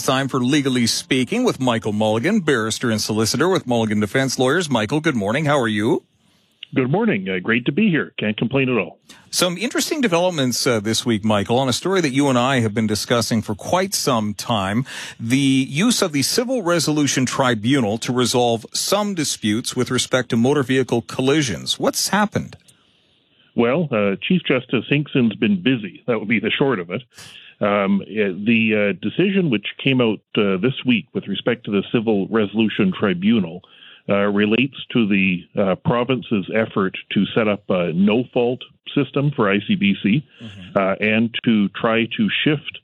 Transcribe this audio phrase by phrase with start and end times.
[0.00, 4.70] It's time for Legally Speaking with Michael Mulligan, barrister and solicitor with Mulligan Defense Lawyers.
[4.70, 5.44] Michael, good morning.
[5.44, 6.04] How are you?
[6.74, 7.28] Good morning.
[7.28, 8.14] Uh, great to be here.
[8.18, 8.98] Can't complain at all.
[9.30, 12.72] Some interesting developments uh, this week, Michael, on a story that you and I have
[12.72, 14.86] been discussing for quite some time.
[15.20, 20.62] The use of the Civil Resolution Tribunal to resolve some disputes with respect to motor
[20.62, 21.78] vehicle collisions.
[21.78, 22.56] What's happened?
[23.54, 26.02] Well, uh, Chief Justice Hinkson's been busy.
[26.06, 27.02] That would be the short of it.
[27.60, 31.82] Um, eh, the uh, decision which came out uh, this week with respect to the
[31.92, 33.60] Civil Resolution Tribunal
[34.08, 38.60] uh, relates to the uh, province's effort to set up a no fault
[38.94, 40.60] system for ICBC mm-hmm.
[40.74, 42.78] Uh, and to try to shift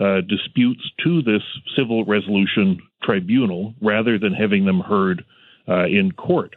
[0.00, 1.42] uh, disputes to this
[1.76, 5.24] Civil Resolution Tribunal rather than having them heard
[5.68, 6.56] in court.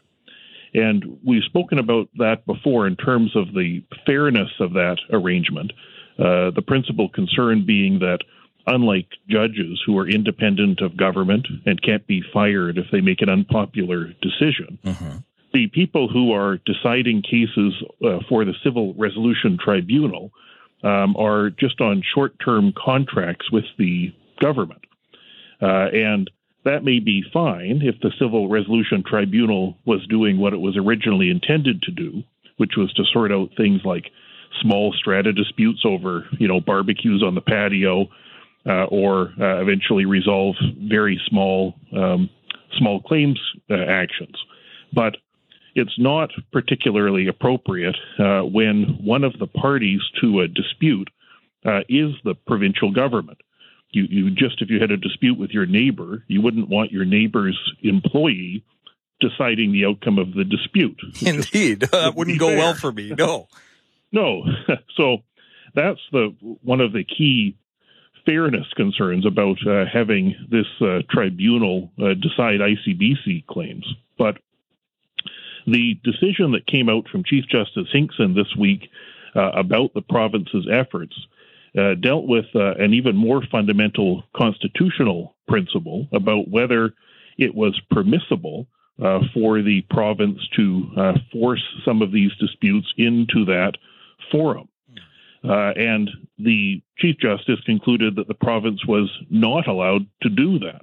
[0.73, 5.71] And we've spoken about that before in terms of the fairness of that arrangement.
[6.19, 8.19] Uh, the principal concern being that,
[8.67, 13.29] unlike judges who are independent of government and can't be fired if they make an
[13.29, 15.17] unpopular decision, mm-hmm.
[15.53, 17.73] the people who are deciding cases
[18.05, 20.31] uh, for the Civil Resolution Tribunal
[20.83, 24.81] um, are just on short term contracts with the government.
[25.61, 26.29] Uh, and
[26.65, 31.29] that may be fine if the Civil Resolution Tribunal was doing what it was originally
[31.29, 32.23] intended to do,
[32.57, 34.11] which was to sort out things like
[34.61, 38.07] small strata disputes over, you know, barbecues on the patio,
[38.65, 42.29] uh, or uh, eventually resolve very small um,
[42.77, 43.39] small claims
[43.69, 44.35] uh, actions.
[44.93, 45.17] But
[45.75, 51.09] it's not particularly appropriate uh, when one of the parties to a dispute
[51.65, 53.39] uh, is the provincial government
[53.91, 57.05] you, you just if you had a dispute with your neighbor, you wouldn't want your
[57.05, 58.63] neighbor's employee
[59.19, 60.99] deciding the outcome of the dispute.
[61.21, 62.57] Indeed, that wouldn't go fair.
[62.57, 63.13] well for me.
[63.17, 63.47] No,
[64.11, 64.43] no.
[64.95, 65.17] so
[65.75, 67.55] that's the one of the key
[68.25, 73.85] fairness concerns about uh, having this uh, tribunal uh, decide ICBC claims.
[74.17, 74.37] But
[75.65, 78.89] the decision that came out from Chief Justice Hinkson this week
[79.35, 81.15] uh, about the province's efforts
[81.77, 86.93] uh, dealt with uh, an even more fundamental constitutional principle about whether
[87.37, 88.67] it was permissible
[89.33, 93.77] for the province to force some of these disputes into that
[94.31, 94.67] forum.
[95.41, 100.81] Uh, and the Chief Justice concluded that the province was not allowed to do that.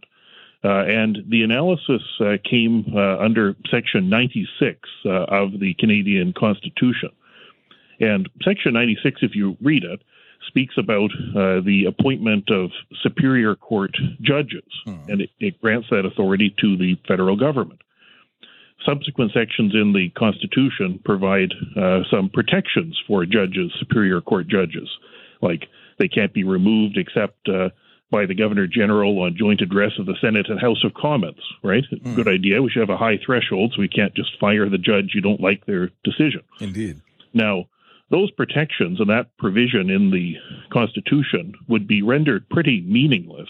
[0.64, 2.02] Uh, and the analysis
[2.42, 7.10] came under Section 96 of the Canadian Constitution.
[8.00, 10.00] And Section 96, if you read it,
[10.46, 12.70] speaks about uh, the appointment of
[13.02, 14.96] superior court judges, hmm.
[15.08, 17.80] and it, it, grants that authority to the federal government.
[18.86, 24.88] Subsequent sections in the Constitution provide uh, some protections for judges, superior court judges,
[25.42, 25.64] like
[25.98, 27.70] they can't be removed except uh,
[28.10, 31.84] by the Governor General on joint address of the Senate and House of Commons, right?
[31.90, 32.14] Hmm.
[32.14, 32.62] Good idea.
[32.62, 35.40] We should have a high threshold so we can't just fire the judge you don't
[35.40, 36.42] like their decision.
[36.60, 37.00] Indeed.
[37.34, 37.64] Now,
[38.10, 40.36] those protections and that provision in the
[40.72, 43.48] Constitution would be rendered pretty meaningless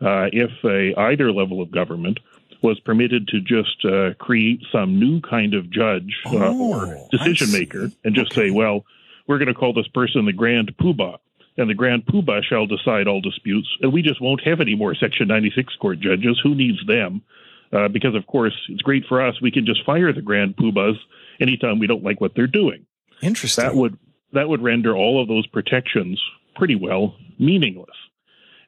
[0.00, 2.18] uh, if a, either level of government
[2.64, 7.52] was permitted to just uh, create some new kind of judge uh, oh, or decision
[7.52, 8.48] maker and just okay.
[8.48, 8.86] say, well,
[9.28, 11.18] we're going to call this person the Grand Poobah.
[11.58, 14.94] And the Grand Poobah shall decide all disputes, and we just won't have any more
[14.94, 16.40] Section 96 court judges.
[16.42, 17.22] Who needs them?
[17.70, 19.40] Uh, because, of course, it's great for us.
[19.42, 20.96] We can just fire the Grand Poobahs
[21.40, 22.86] anytime we don't like what they're doing.
[23.22, 23.62] Interesting.
[23.62, 23.98] That would
[24.32, 26.20] that would render all of those protections
[26.56, 27.94] pretty well meaningless.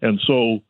[0.00, 0.60] And so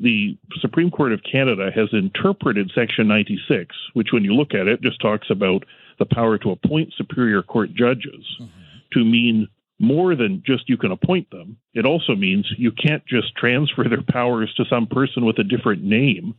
[0.00, 4.80] the Supreme Court of Canada has interpreted Section 96, which, when you look at it,
[4.82, 5.64] just talks about
[5.98, 8.48] the power to appoint Superior Court judges, mm-hmm.
[8.94, 11.56] to mean more than just you can appoint them.
[11.74, 15.82] It also means you can't just transfer their powers to some person with a different
[15.82, 16.34] name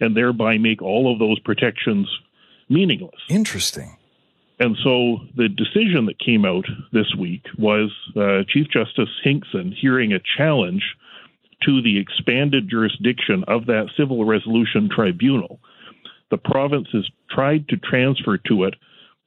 [0.00, 2.08] and thereby make all of those protections
[2.68, 3.20] meaningless.
[3.28, 3.96] Interesting.
[4.60, 10.12] And so the decision that came out this week was uh, Chief Justice Hinkson hearing
[10.12, 10.82] a challenge
[11.64, 15.60] to the expanded jurisdiction of that civil resolution tribunal.
[16.30, 18.74] The province has tried to transfer to it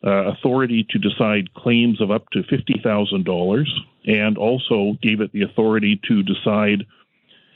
[0.05, 3.65] uh, authority to decide claims of up to $50,000
[4.05, 6.85] and also gave it the authority to decide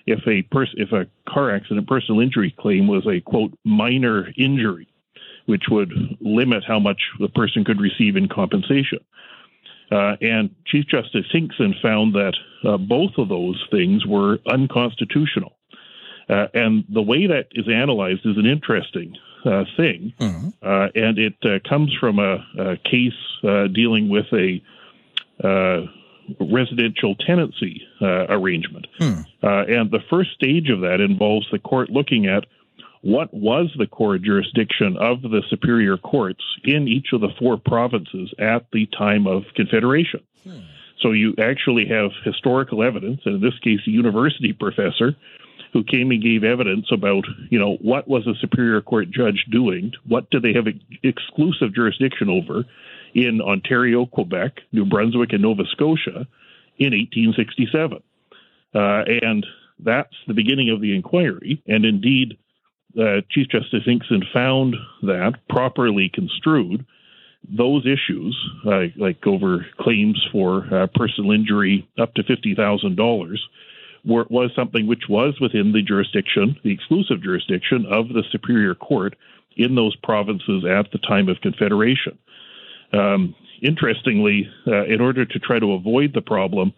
[0.08, 4.88] if a pers- if a car accident personal injury claim was a quote minor injury
[5.46, 9.00] which would limit how much the person could receive in compensation.
[9.92, 12.34] Uh, and Chief Justice Hinkson found that
[12.64, 15.54] uh, both of those things were unconstitutional.
[16.30, 20.14] Uh, and the way that is analyzed is an interesting uh, thing.
[20.20, 20.50] Mm-hmm.
[20.62, 23.14] Uh, and it uh, comes from a, a case
[23.74, 24.62] dealing with a
[26.40, 28.88] residential tenancy uh, arrangement.
[29.00, 29.22] Hmm.
[29.44, 32.46] Uh, and the first stage of that involves the court looking at
[33.02, 38.34] what was the core jurisdiction of the superior courts in each of the four provinces
[38.40, 40.22] at the time of Confederation.
[40.44, 40.60] Hmm.
[41.02, 45.16] So you actually have historical evidence, and in this case, a university professor
[45.74, 49.94] who came and gave evidence about, you know, what was a superior court judge doing?
[50.08, 50.68] What do they have
[51.02, 52.66] exclusive jurisdiction over
[53.14, 56.28] in Ontario, Quebec, New Brunswick, and Nova Scotia
[56.78, 58.04] in 1867?
[58.74, 59.46] Uh, and
[59.80, 61.62] that's the beginning of the inquiry.
[61.68, 62.38] And indeed,
[63.00, 66.86] uh, Chief Justice Hinkson found that properly construed,
[67.50, 73.42] those issues, uh, like over claims for uh, personal injury up to fifty thousand dollars,
[74.04, 79.16] was something which was within the jurisdiction, the exclusive jurisdiction of the Superior Court
[79.58, 82.18] in those provinces at the time of Confederation.
[82.94, 86.74] Um, interestingly, uh, in order to try to avoid the problem,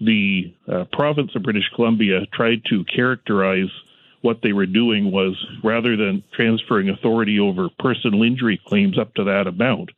[0.00, 3.70] the uh, province of British Columbia tried to characterize
[4.22, 9.24] what they were doing was rather than transferring authority over personal injury claims up to
[9.24, 9.90] that amount,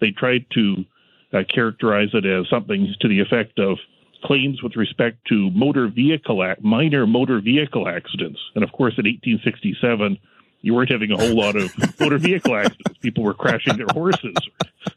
[0.00, 0.84] they tried to
[1.32, 3.78] uh, characterize it as something to the effect of
[4.24, 8.40] claims with respect to motor vehicle minor motor vehicle accidents.
[8.54, 10.18] And of course, in 1867,
[10.62, 11.70] you weren't having a whole lot of
[12.00, 12.98] motor vehicle accidents.
[13.00, 14.36] People were crashing their horses,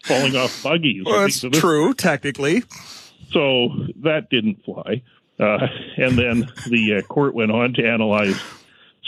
[0.04, 1.04] falling off buggies.
[1.06, 2.64] Well, that's true, technically.
[3.32, 3.70] So
[4.04, 5.04] that didn't fly.
[5.40, 5.68] Uh,
[5.98, 8.42] and then the uh, court went on to analyze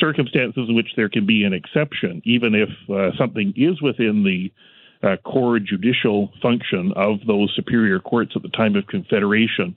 [0.01, 4.51] circumstances in which there can be an exception, even if uh, something is within the
[5.07, 9.75] uh, core judicial function of those superior courts at the time of Confederation.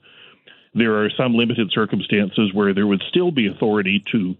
[0.73, 4.35] There are some limited circumstances where there would still be authority to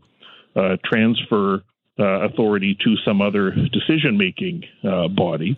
[0.55, 1.63] uh, transfer
[1.97, 5.57] uh, authority to some other decision making uh, body.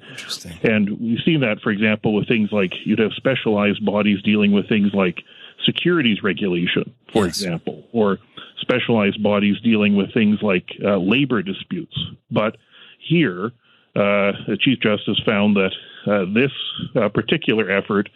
[0.62, 4.69] And we've seen that, for example, with things like you'd have specialized bodies dealing with
[4.69, 5.24] things like
[5.65, 7.38] securities regulation, for yes.
[7.41, 8.19] example, or
[8.59, 11.98] specialized bodies dealing with things like uh, labor disputes.
[12.31, 12.57] But
[13.00, 13.51] here,
[13.95, 15.71] uh, the Chief Justice found that
[16.06, 16.51] uh, this
[16.95, 18.09] uh, particular effort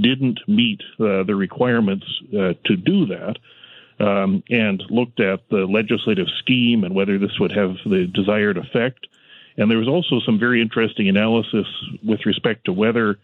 [0.00, 3.36] didn't meet uh, the requirements to do that.
[3.98, 9.06] Um, and looked at the legislative scheme and whether this would have the desired effect.
[9.58, 11.66] And there was also some very interesting analysis
[12.02, 13.18] with respect to whether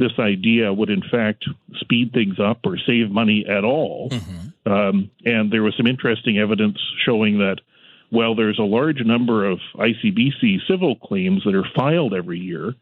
[0.00, 1.44] this idea would in fact
[1.74, 4.08] speed things up or save money at all.
[4.10, 4.72] Mm-hmm.
[4.72, 7.60] Um, and there was some interesting evidence showing that
[8.08, 12.74] while there's a large number of ICBC civil claims that are filed every year,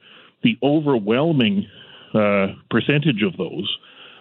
[0.42, 1.66] the overwhelming
[2.14, 3.76] uh, percentage of those,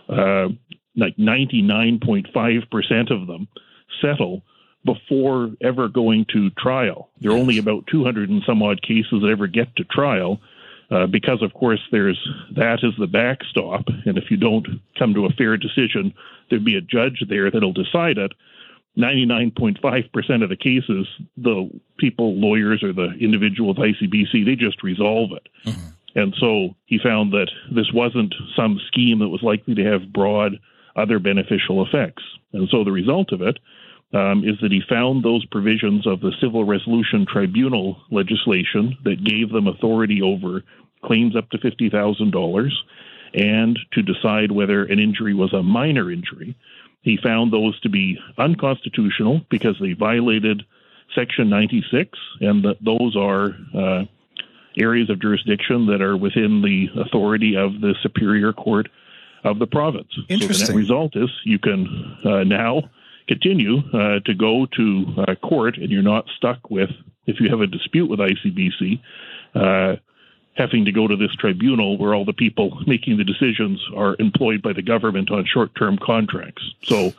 [0.09, 0.49] uh,
[0.95, 3.47] like 99.5% of them,
[4.01, 4.41] settle
[4.83, 7.09] before ever going to trial.
[7.21, 10.39] There are only about 200 and some odd cases that ever get to trial
[10.89, 12.19] uh, because of course there's
[12.55, 14.67] that as the backstop, and if you don't
[14.97, 16.13] come to a fair decision,
[16.49, 18.33] there'd be a judge there that'll decide it.
[18.97, 25.31] 99.5% of the cases, the people, lawyers, or the individual with ICBC, they just resolve
[25.33, 25.47] it.
[25.65, 25.89] Mm-hmm.
[26.15, 30.59] And so he found that this wasn't some scheme that was likely to have broad
[30.95, 32.23] other beneficial effects.
[32.53, 33.59] And so the result of it
[34.13, 39.51] um, is that he found those provisions of the Civil Resolution Tribunal legislation that gave
[39.51, 40.63] them authority over
[41.03, 42.69] claims up to $50,000
[43.33, 46.55] and to decide whether an injury was a minor injury.
[47.01, 50.63] He found those to be unconstitutional because they violated
[51.15, 54.05] Section 96, and that those are uh,
[54.77, 58.89] areas of jurisdiction that are within the authority of the Superior Court
[59.43, 60.09] of the province.
[60.29, 60.53] Interesting.
[60.53, 62.89] So the net result is you can uh, now
[63.27, 66.89] continue uh, to go to uh, court, and you're not stuck with,
[67.25, 69.01] if you have a dispute with ICBC,
[69.55, 69.95] uh,
[70.55, 74.61] having to go to this tribunal where all the people making the decisions are employed
[74.61, 76.63] by the government on short term contracts.
[76.83, 77.11] So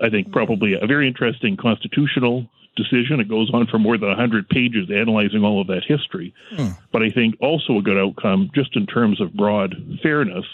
[0.00, 3.20] I think probably a very interesting constitutional decision.
[3.20, 6.34] It goes on for more than 100 pages analyzing all of that history.
[6.50, 6.68] Hmm.
[6.92, 10.44] But I think also a good outcome just in terms of broad fairness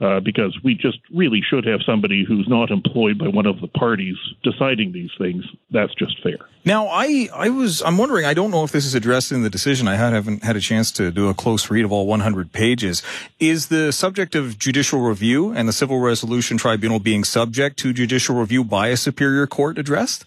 [0.00, 3.68] uh, because we just really should have somebody who's not employed by one of the
[3.68, 5.44] parties deciding these things.
[5.70, 6.38] That's just fair.
[6.64, 9.50] Now, I, I was, I'm wondering, I don't know if this is addressed in the
[9.50, 9.86] decision.
[9.86, 13.02] I haven't had a chance to do a close read of all 100 pages.
[13.38, 18.36] Is the subject of judicial review and the Civil Resolution Tribunal being subject to judicial
[18.36, 20.24] review by a superior court addressed?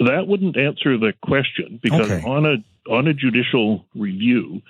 [0.00, 2.24] That wouldn't answer the question because okay.
[2.26, 2.56] on a
[2.90, 4.62] on a judicial review,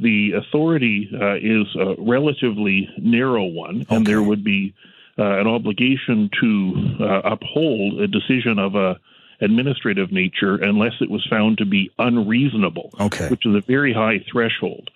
[0.00, 3.96] the authority uh, is a relatively narrow one, okay.
[3.96, 4.74] and there would be
[5.18, 8.98] uh, an obligation to uh, uphold a decision of a
[9.42, 13.28] administrative nature unless it was found to be unreasonable, okay.
[13.28, 14.90] which is a very high threshold.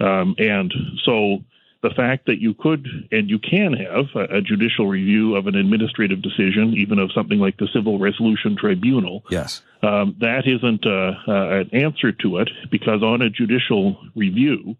[0.00, 0.72] Um, and
[1.04, 1.38] so
[1.82, 5.54] the fact that you could and you can have a, a, judicial review of an
[5.54, 9.24] administrative decision, even of something like the Civil Resolution Tribunal.
[9.30, 9.62] Yes.
[9.82, 14.76] Um, that isn't uh, uh, an answer to it because on a judicial review,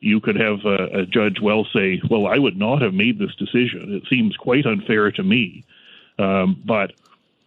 [0.00, 3.34] you could have a, a, judge well say, Well, I would not have made this
[3.36, 3.94] decision.
[3.94, 5.64] It seems quite unfair to me.
[6.18, 6.92] Um, but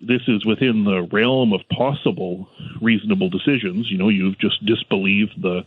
[0.02, 2.48] this is within the realm of possible
[2.82, 3.90] reasonable decisions.
[3.92, 5.66] You know, you've just disbelieved the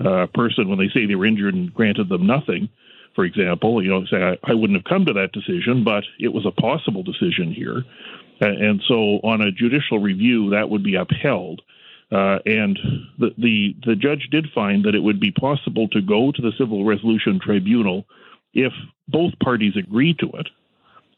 [0.00, 2.68] uh, person when they say they were injured and granted them nothing,
[3.14, 3.82] for example.
[3.82, 6.60] You know, say, I, I wouldn't have come to that decision, but it was a
[6.60, 7.84] possible decision here.
[8.40, 11.62] And so on a judicial review, that would be upheld.
[12.10, 12.78] Uh, and
[13.18, 16.52] the, the, the judge did find that it would be possible to go to the
[16.58, 18.04] Civil Resolution Tribunal
[18.52, 18.72] if
[19.08, 20.48] both parties agree to it.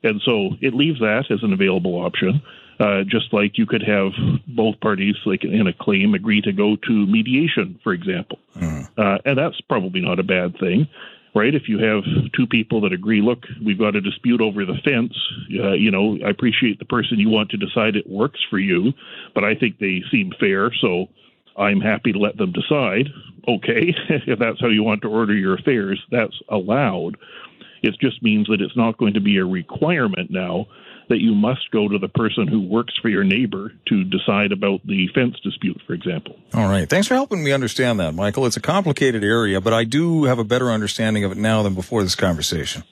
[0.07, 2.41] And so it leaves that as an available option.
[2.79, 4.13] Uh, just like you could have
[4.47, 8.39] both parties, like in a claim, agree to go to mediation, for example.
[8.55, 8.87] Mm.
[8.99, 10.87] Uh, and that's probably not a bad thing,
[11.35, 11.55] right?
[11.55, 15.15] If you have two people that agree, look, we've got a dispute over the fence,
[15.59, 18.93] uh, you know, I appreciate the person you want to decide it works for you,
[19.35, 21.07] but I think they seem fair, so
[21.57, 23.09] I'm happy to let them decide.
[23.49, 27.17] Okay, if that's how you want to order your affairs, that's allowed.
[27.83, 30.67] It just means that it's not going to be a requirement now
[31.09, 34.85] that you must go to the person who works for your neighbor to decide about
[34.85, 36.37] the fence dispute, for example.
[36.53, 36.89] All right.
[36.89, 38.45] Thanks for helping me understand that, Michael.
[38.47, 41.75] It's a complicated area, but I do have a better understanding of it now than
[41.75, 42.83] before this conversation.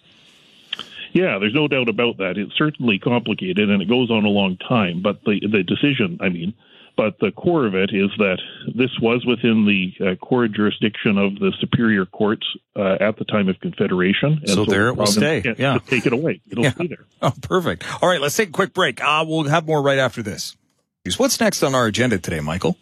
[1.12, 2.34] Yeah, there's no doubt about that.
[2.36, 6.28] It's certainly complicated and it goes on a long time, but the the decision, I
[6.28, 6.54] mean,
[6.96, 8.38] but the core of it is that
[8.74, 12.46] this was within the uh, core jurisdiction of the superior courts
[12.76, 14.38] uh, at the time of Confederation.
[14.40, 15.42] And so, so there it will stay.
[15.58, 15.78] Yeah.
[15.86, 16.40] Take it away.
[16.48, 16.72] It'll yeah.
[16.72, 17.04] stay there.
[17.22, 17.84] Oh, perfect.
[18.02, 19.02] All right, let's take a quick break.
[19.02, 20.56] Uh, we'll have more right after this.
[21.16, 22.76] What's next on our agenda today, Michael?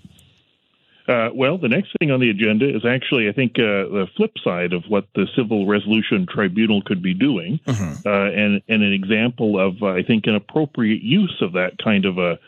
[1.07, 4.33] Uh, well, the next thing on the agenda is actually, I think, uh, the flip
[4.43, 8.07] side of what the Civil Resolution Tribunal could be doing, mm-hmm.
[8.07, 12.19] uh, and, and an example of, I think, an appropriate use of that kind of
[12.19, 12.39] a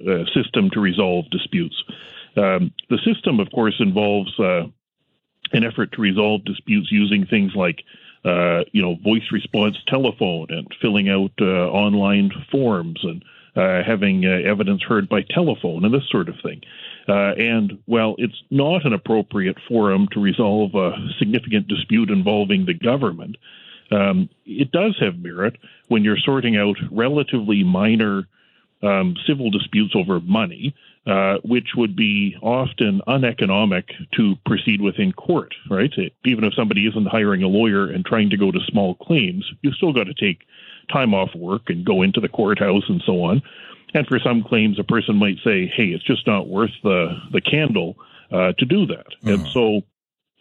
[0.00, 1.82] uh, system to resolve disputes.
[2.36, 4.64] Um, the system, of course, involves uh,
[5.52, 7.84] an effort to resolve disputes using things like,
[8.24, 13.24] uh, you know, voice response telephone and filling out uh, online forms and
[13.56, 16.60] uh, having evidence heard by telephone and this sort of thing.
[17.06, 23.36] and while it's not an appropriate forum to resolve a significant dispute involving the government,
[23.90, 25.56] um, it does have merit
[25.88, 28.26] when you're sorting out relatively minor
[28.84, 30.74] um, civil disputes over money,
[31.06, 35.92] uh, which would be often uneconomic to proceed with in court, right?
[36.24, 39.72] Even if somebody isn't hiring a lawyer and trying to go to small claims, you
[39.72, 40.40] still got to take
[40.92, 43.42] time off work and go into the courthouse and so on.
[43.94, 47.40] And for some claims, a person might say, "Hey, it's just not worth the the
[47.40, 47.96] candle
[48.32, 49.28] uh, to do that." Mm-hmm.
[49.28, 49.82] And so,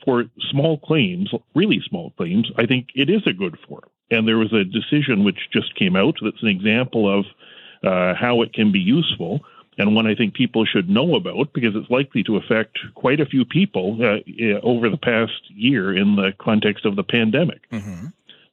[0.04, 3.90] for small claims, really small claims, I think it is a good forum.
[4.10, 7.26] And there was a decision which just came out that's an example of
[7.84, 9.42] uh, how it can be useful,
[9.78, 13.26] and one I think people should know about because it's likely to affect quite a
[13.26, 17.70] few people uh, over the past year in the context of the pandemic.
[17.72, 18.08] Mm-hmm.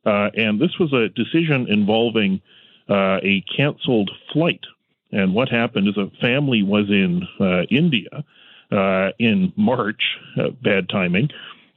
[0.06, 2.40] Uh, and this was a decision involving
[2.88, 4.64] uh, a canceled flight.
[5.12, 8.24] And what happened is a family was in uh, India
[8.72, 10.02] uh, in March,
[10.62, 11.28] bad timing.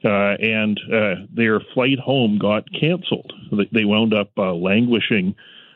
[0.05, 3.31] Uh, and uh, their flight home got canceled.
[3.71, 5.33] They wound up uh, languishing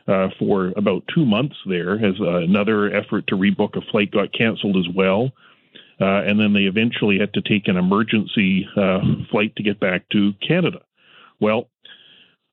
[0.07, 4.33] uh, for about two months there as uh, another effort to rebook a flight got
[4.33, 5.31] canceled as well.
[5.99, 8.99] Uh, and then they eventually had to take an emergency uh,
[9.31, 10.79] flight to get back to Canada.
[11.39, 11.69] Well,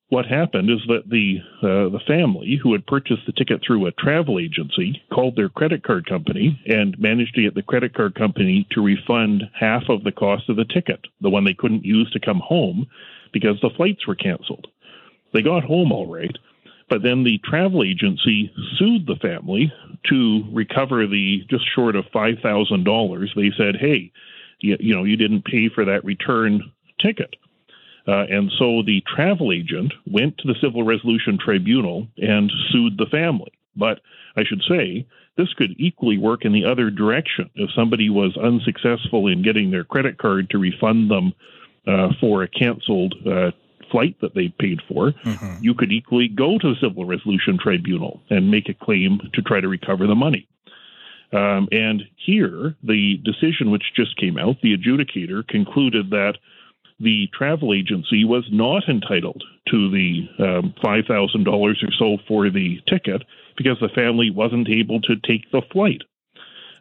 [0.08, 3.92] what happened is that the uh, the family who had purchased the ticket through a
[3.92, 8.66] travel agency called their credit card company and managed to get the credit card company
[8.70, 12.20] to refund half of the cost of the ticket, the one they couldn't use to
[12.20, 12.86] come home
[13.32, 14.68] because the flights were canceled.
[15.32, 16.36] They got home all right,
[16.88, 19.72] but then the travel agency sued the family
[20.10, 23.34] to recover the just short of $5,000.
[23.34, 24.12] They said, hey,
[24.60, 27.36] you, you, know, you didn't pay for that return ticket.
[28.06, 33.06] Uh, and so the travel agent went to the Civil Resolution Tribunal and sued the
[33.06, 33.52] family.
[33.76, 34.00] But
[34.36, 37.50] I should say, this could equally work in the other direction.
[37.54, 41.32] If somebody was unsuccessful in getting their credit card to refund them
[41.86, 43.50] uh, for a canceled uh,
[43.94, 45.62] flight that they paid for, mm-hmm.
[45.62, 49.60] you could equally go to the Civil Resolution Tribunal and make a claim to try
[49.60, 50.48] to recover the money.
[51.32, 56.38] Um, and here, the decision which just came out, the adjudicator concluded that
[56.98, 63.22] the travel agency was not entitled to the um, $5,000 or so for the ticket
[63.56, 66.02] because the family wasn't able to take the flight.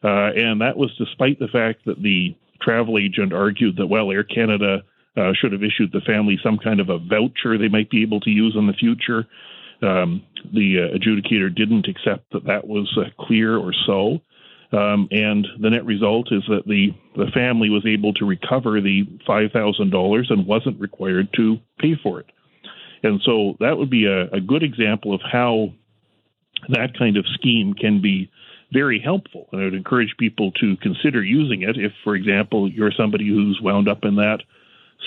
[0.04, 4.24] Uh, and that was despite the fact that the travel agent argued that, well, Air
[4.24, 4.84] Canada
[5.18, 8.20] uh, should have issued the family some kind of a voucher they might be able
[8.22, 9.28] to use in the future.
[9.82, 14.20] Um, the uh, adjudicator didn't accept that that was uh, clear or so.
[14.72, 19.04] Um, and the net result is that the, the family was able to recover the
[19.28, 22.26] $5,000 and wasn't required to pay for it.
[23.04, 25.74] And so that would be a, a good example of how
[26.70, 28.32] that kind of scheme can be
[28.72, 29.48] very helpful.
[29.52, 33.60] And I would encourage people to consider using it if, for example, you're somebody who's
[33.62, 34.40] wound up in that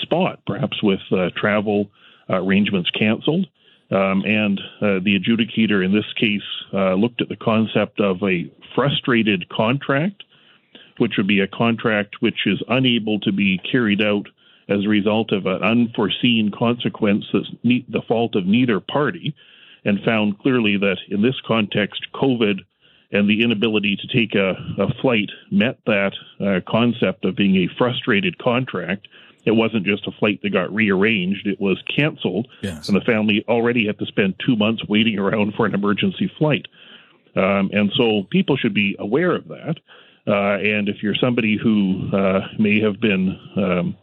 [0.01, 1.89] spot, perhaps with uh, travel
[2.29, 3.47] uh, arrangements canceled.
[3.89, 6.41] Um, and uh, the adjudicator in this case
[6.73, 10.23] looked at the concept of a frustrated contract,
[10.97, 14.27] which would be a contract which is unable to be carried out
[14.69, 19.33] as a result of an unforeseen consequence that's the fault of neither party,
[19.85, 22.59] and found clearly that in this context, COVID
[23.11, 27.69] and the inability to take a, a flight met that uh, concept of being a
[27.77, 29.07] frustrated contract.
[29.47, 32.47] It wasn't just a flight that got rearranged, it was canceled.
[32.61, 32.87] Yes.
[32.87, 36.67] And the family already had to spend two months waiting around for an emergency flight.
[37.35, 39.77] Um, and so people should be aware of that.
[40.27, 43.95] Uh, and if you're somebody who uh, may have been um,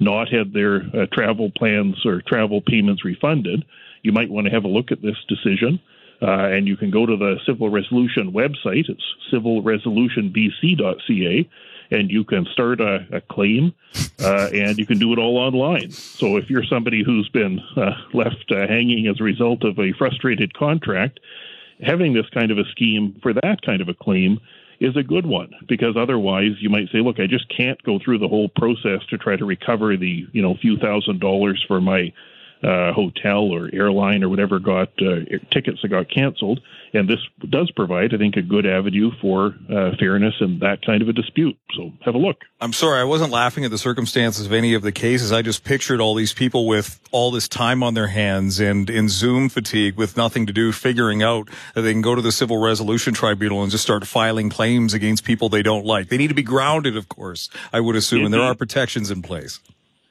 [0.00, 3.64] not had their uh, travel plans or travel payments refunded,
[4.02, 5.78] you might want to have a look at this decision.
[6.20, 8.88] Uh, and you can go to the Civil Resolution website.
[8.88, 11.48] It's civilresolutionbc.ca,
[11.90, 13.72] and you can start a, a claim,
[14.20, 15.90] uh, and you can do it all online.
[15.90, 19.92] So if you're somebody who's been uh, left uh, hanging as a result of a
[19.92, 21.20] frustrated contract,
[21.82, 24.40] having this kind of a scheme for that kind of a claim
[24.80, 28.18] is a good one because otherwise you might say, look, I just can't go through
[28.18, 32.12] the whole process to try to recover the you know few thousand dollars for my
[32.62, 35.20] uh, hotel or airline or whatever got uh,
[35.52, 36.60] tickets that got canceled.
[36.92, 41.02] And this does provide, I think, a good avenue for uh, fairness in that kind
[41.02, 41.56] of a dispute.
[41.76, 42.38] So have a look.
[42.60, 45.30] I'm sorry, I wasn't laughing at the circumstances of any of the cases.
[45.30, 49.08] I just pictured all these people with all this time on their hands and in
[49.08, 52.58] Zoom fatigue with nothing to do, figuring out that they can go to the Civil
[52.58, 56.08] Resolution Tribunal and just start filing claims against people they don't like.
[56.08, 59.22] They need to be grounded, of course, I would assume, and there are protections in
[59.22, 59.60] place.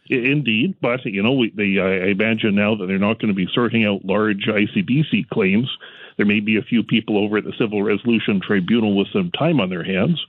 [0.10, 3.48] Indeed, but you know, we, they, I imagine now that they're not going to be
[3.54, 5.70] sorting out large ICBC claims.
[6.18, 9.60] There may be a few people over at the Civil Resolution Tribunal with some time
[9.60, 10.20] on their hands,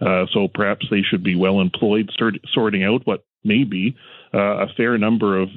[0.00, 3.96] uh, so perhaps they should be well employed sort, sorting out what may be
[4.32, 5.48] uh, a fair number of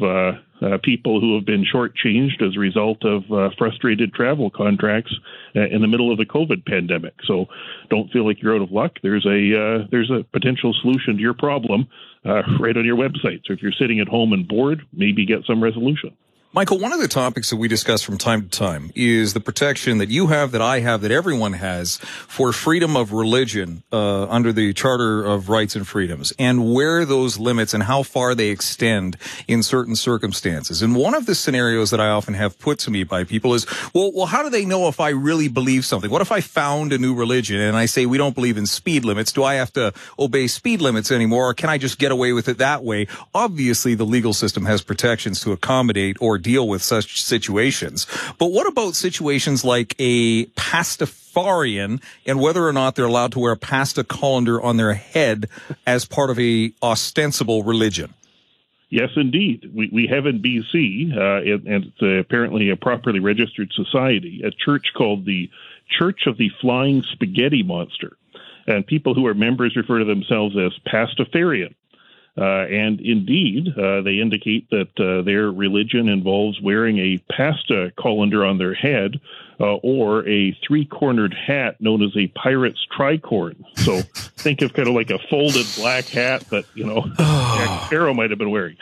[0.62, 5.14] uh, people who have been shortchanged as a result of uh, frustrated travel contracts
[5.56, 7.14] uh, in the middle of the COVID pandemic.
[7.26, 7.46] So
[7.90, 8.94] don't feel like you're out of luck.
[9.04, 11.88] There's a uh, there's a potential solution to your problem
[12.26, 13.42] uh, right on your website.
[13.46, 16.16] So if you're sitting at home and bored, maybe get some resolution.
[16.58, 20.00] Michael, one of the topics that we discuss from time to time is the protection
[20.00, 24.52] that you have, that I have, that everyone has for freedom of religion uh, under
[24.52, 29.18] the Charter of Rights and Freedoms, and where those limits and how far they extend
[29.48, 30.82] in certain circumstances.
[30.82, 33.68] And one of the scenarios that I often have put to me by people is,
[33.94, 36.10] well, well, how do they know if I really believe something?
[36.10, 39.06] What if I found a new religion and I say we don't believe in speed
[39.06, 39.32] limits?
[39.32, 42.48] Do I have to obey speed limits anymore, or can I just get away with
[42.48, 43.06] it that way?
[43.36, 48.08] Obviously, the legal system has protections to accommodate or deal with such situations.
[48.38, 53.52] But what about situations like a Pastafarian and whether or not they're allowed to wear
[53.52, 55.50] a pasta colander on their head
[55.86, 58.14] as part of a ostensible religion?
[58.90, 59.70] Yes, indeed.
[59.76, 64.42] We, we have in BC, uh, and, and it's uh, apparently a properly registered society,
[64.46, 65.50] a church called the
[66.00, 68.16] Church of the Flying Spaghetti Monster.
[68.66, 71.76] And people who are members refer to themselves as Pastafarian.
[72.38, 78.46] Uh, and indeed, uh, they indicate that uh, their religion involves wearing a pasta colander
[78.46, 79.20] on their head
[79.60, 83.56] uh, or a three cornered hat known as a pirate's tricorn.
[83.78, 84.02] So
[84.38, 88.30] think of kind of like a folded black hat that, you know, Jack Sparrow might
[88.30, 88.78] have been wearing.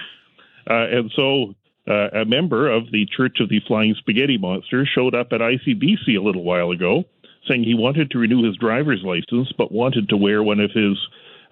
[0.69, 1.55] Uh, and so
[1.87, 6.17] uh, a member of the Church of the Flying Spaghetti Monster showed up at ICBC
[6.17, 7.05] a little while ago
[7.47, 10.97] saying he wanted to renew his driver's license but wanted to wear one of his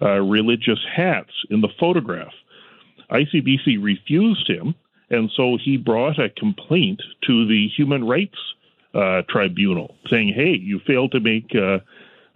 [0.02, 2.32] uh, religious hats in the photograph.
[3.10, 4.74] ICBC refused him,
[5.10, 8.38] and so he brought a complaint to the Human Rights
[8.94, 11.54] uh, Tribunal saying, hey, you failed to make.
[11.54, 11.78] Uh,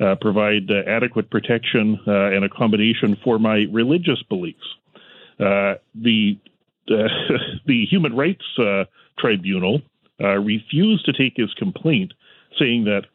[0.01, 4.77] uh, provide adequate protection and accommodation for my religious beliefs.
[5.41, 6.39] The
[6.87, 8.45] the Human Rights
[9.19, 9.83] Tribunal
[10.21, 12.13] refused to take his complaint,
[12.61, 13.07] saying that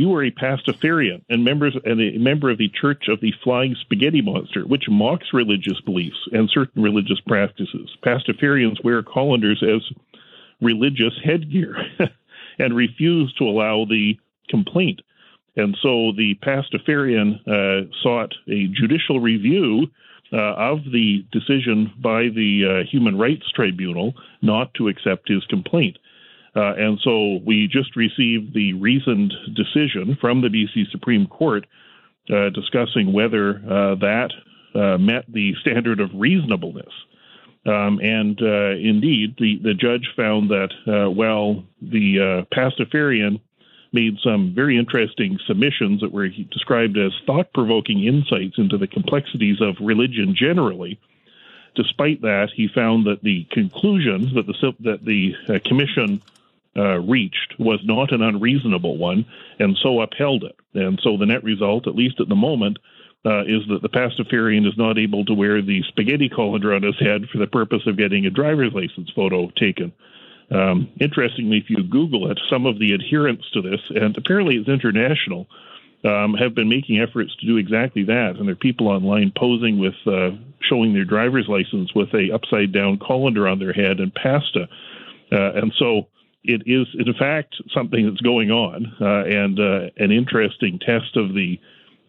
[0.00, 3.76] you are a Pastafarian and members and a member of the Church of the Flying
[3.82, 7.94] Spaghetti Monster, which mocks religious beliefs and certain religious practices.
[8.02, 9.82] Pastafarians wear colanders as
[10.62, 11.76] religious headgear
[12.58, 15.02] and refuse to allow the complaint.
[15.56, 19.88] And so the Pastafarian uh, sought a judicial review
[20.32, 25.98] uh, of the decision by the uh, Human Rights Tribunal not to accept his complaint.
[26.54, 31.66] Uh, and so we just received the reasoned decision from the BC Supreme Court
[32.30, 34.30] uh, discussing whether uh, that
[34.74, 36.92] uh, met the standard of reasonableness.
[37.66, 40.70] Um, and indeed, the, the judge found that,
[41.14, 43.40] well, the Pastafarian
[43.92, 49.60] made some very interesting submissions that were described as thought provoking insights into the complexities
[49.60, 51.00] of religion generally.
[51.74, 56.22] Despite that, he found that the conclusion that the, that the uh, commission
[56.80, 59.26] uh, reached was not an unreasonable one,
[59.58, 60.56] and so upheld it.
[60.74, 62.78] And so the net result, at least at the moment,
[63.26, 66.98] uh, is that the Pastafarian is not able to wear the spaghetti colander on his
[66.98, 69.92] head for the purpose of getting a driver's license photo taken.
[70.50, 74.68] Um, interestingly, if you Google it, some of the adherents to this, and apparently it's
[74.68, 75.46] international,
[76.02, 78.36] um, have been making efforts to do exactly that.
[78.36, 80.30] And there are people online posing with uh,
[80.62, 84.66] showing their driver's license with a upside down colander on their head and pasta.
[85.30, 86.08] Uh, and so
[86.42, 91.34] it is, in fact, something that's going on uh, and uh, an interesting test of
[91.34, 91.58] the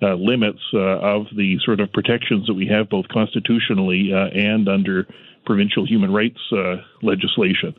[0.02, 5.08] uh, limits uh, of the sort of protections that we have both constitutionally and under
[5.46, 6.40] provincial human rights
[7.02, 7.76] legislation.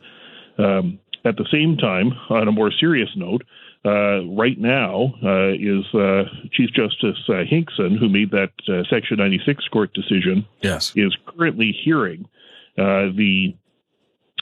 [0.57, 3.43] Um, at the same time, on a more serious note,
[3.85, 9.17] uh, right now uh, is uh, Chief Justice uh, Hinkson, who made that uh, Section
[9.17, 10.93] 96 court decision, yes.
[10.95, 12.25] is currently hearing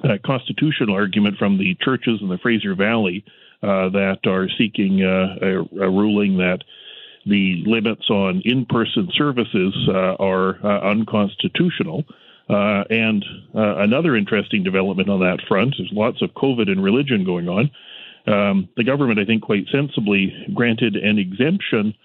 [0.04, 3.24] uh, constitutional argument from the churches in the Fraser Valley
[3.62, 6.64] that are seeking a, a, ruling that
[7.28, 12.04] the limits on in person services are unconstitutional.
[12.52, 13.24] Uh, and
[13.56, 17.72] uh, another interesting development on that front, there's lots of COVID and religion going on.
[18.28, 21.96] Um, the government, I think, quite sensibly granted an exemption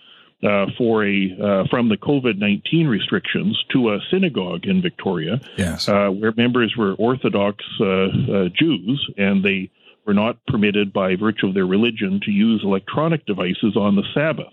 [0.43, 5.89] uh, for a uh, from the COVID nineteen restrictions to a synagogue in Victoria, yes.
[5.89, 9.71] Uh, where members were Orthodox uh, Jews, and they
[10.07, 14.53] were not permitted by virtue of their religion to use electronic devices on the Sabbath.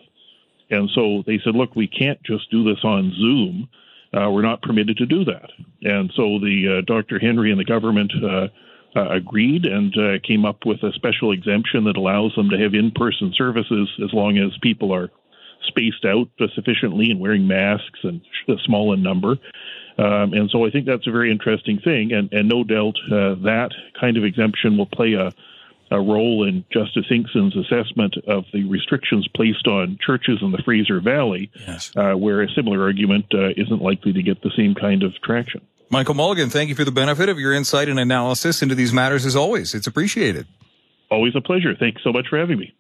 [0.69, 3.69] And so they said, look, we can't just do this on Zoom
[4.13, 5.49] uh, were not permitted to do that.
[5.81, 7.19] And so the uh, Dr.
[7.19, 8.47] Henry and the government uh,
[8.95, 12.75] uh agreed and uh, came up with a special exemption that allows them to have
[12.75, 15.09] in-person services as long as people are
[15.67, 18.21] spaced out sufficiently and wearing masks and
[18.65, 19.38] small in number.
[19.97, 23.36] Um, and so I think that's a very interesting thing, and, and no doubt uh,
[23.43, 25.32] that kind of exemption will play a
[25.93, 30.99] a role in Justice Hinkson's assessment of the restrictions placed on churches in the Fraser
[30.99, 31.91] Valley, yes.
[31.95, 35.62] uh, where a similar argument uh, isn't likely to get the same kind of traction.
[35.89, 39.26] Michael Mulligan, thank you for the benefit of your insight and analysis into these matters
[39.26, 39.76] as always.
[39.76, 40.47] It's appreciated.
[41.12, 41.76] Always a pleasure.
[41.80, 42.73] Thanks so much for having me.